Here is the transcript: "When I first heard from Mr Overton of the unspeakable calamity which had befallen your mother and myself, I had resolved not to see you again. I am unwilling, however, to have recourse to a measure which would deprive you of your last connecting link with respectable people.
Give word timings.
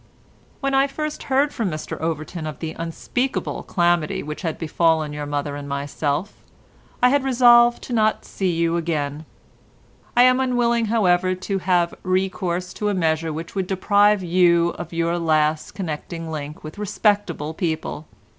"When 0.61 0.73
I 0.73 0.87
first 0.87 1.21
heard 1.29 1.53
from 1.53 1.69
Mr 1.69 1.95
Overton 1.99 2.47
of 2.47 2.57
the 2.57 2.71
unspeakable 2.73 3.61
calamity 3.61 4.23
which 4.23 4.41
had 4.41 4.57
befallen 4.57 5.13
your 5.13 5.27
mother 5.27 5.55
and 5.55 5.69
myself, 5.69 6.33
I 7.03 7.09
had 7.09 7.23
resolved 7.23 7.87
not 7.93 8.23
to 8.23 8.27
see 8.29 8.49
you 8.49 8.77
again. 8.77 9.25
I 10.17 10.23
am 10.23 10.39
unwilling, 10.39 10.85
however, 10.85 11.35
to 11.35 11.59
have 11.59 11.93
recourse 12.01 12.73
to 12.73 12.89
a 12.89 12.95
measure 12.95 13.31
which 13.31 13.53
would 13.53 13.67
deprive 13.67 14.23
you 14.23 14.69
of 14.69 14.91
your 14.91 15.19
last 15.19 15.73
connecting 15.75 16.31
link 16.31 16.63
with 16.63 16.79
respectable 16.79 17.53
people. 17.53 18.07